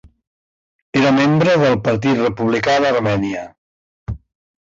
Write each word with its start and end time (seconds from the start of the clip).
Era 1.01 1.11
membre 1.17 1.53
del 1.63 1.77
Partit 1.87 2.21
Republicà 2.21 2.79
d'Armènia. 2.87 3.45